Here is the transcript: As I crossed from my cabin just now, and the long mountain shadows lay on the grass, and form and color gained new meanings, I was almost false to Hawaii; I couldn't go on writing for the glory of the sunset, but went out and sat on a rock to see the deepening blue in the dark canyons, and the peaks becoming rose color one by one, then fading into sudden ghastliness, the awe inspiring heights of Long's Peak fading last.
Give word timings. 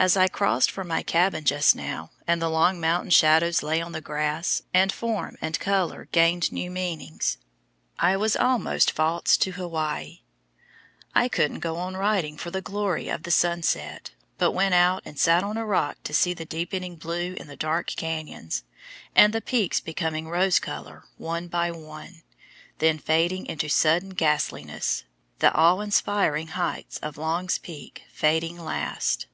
As 0.00 0.16
I 0.16 0.28
crossed 0.28 0.70
from 0.70 0.86
my 0.86 1.02
cabin 1.02 1.42
just 1.42 1.74
now, 1.74 2.12
and 2.24 2.40
the 2.40 2.48
long 2.48 2.78
mountain 2.80 3.10
shadows 3.10 3.64
lay 3.64 3.80
on 3.82 3.90
the 3.90 4.00
grass, 4.00 4.62
and 4.72 4.92
form 4.92 5.36
and 5.40 5.58
color 5.58 6.06
gained 6.12 6.52
new 6.52 6.70
meanings, 6.70 7.36
I 7.98 8.16
was 8.16 8.36
almost 8.36 8.92
false 8.92 9.36
to 9.38 9.50
Hawaii; 9.50 10.20
I 11.16 11.26
couldn't 11.26 11.58
go 11.58 11.78
on 11.78 11.96
writing 11.96 12.38
for 12.38 12.52
the 12.52 12.60
glory 12.60 13.08
of 13.08 13.24
the 13.24 13.32
sunset, 13.32 14.12
but 14.38 14.52
went 14.52 14.72
out 14.72 15.02
and 15.04 15.18
sat 15.18 15.42
on 15.42 15.56
a 15.56 15.66
rock 15.66 16.00
to 16.04 16.14
see 16.14 16.32
the 16.32 16.44
deepening 16.44 16.94
blue 16.94 17.34
in 17.36 17.48
the 17.48 17.56
dark 17.56 17.88
canyons, 17.88 18.62
and 19.16 19.32
the 19.32 19.40
peaks 19.40 19.80
becoming 19.80 20.28
rose 20.28 20.60
color 20.60 21.06
one 21.16 21.48
by 21.48 21.72
one, 21.72 22.22
then 22.78 22.98
fading 23.00 23.46
into 23.46 23.68
sudden 23.68 24.10
ghastliness, 24.10 25.02
the 25.40 25.52
awe 25.54 25.80
inspiring 25.80 26.46
heights 26.54 26.98
of 26.98 27.18
Long's 27.18 27.58
Peak 27.58 28.04
fading 28.12 28.56
last. 28.58 29.26